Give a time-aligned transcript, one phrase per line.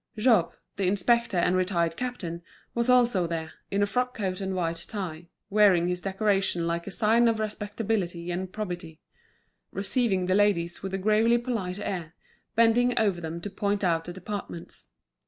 [0.17, 2.41] Jouve, the inspector and retired captain,
[2.73, 6.89] was also there, in a frock coat and white tie, wearing his decoration like a
[6.89, 8.99] sign of respectability and probity,
[9.71, 12.15] receiving the ladies with a gravely polite air,
[12.55, 14.89] bending over them to point out the departments.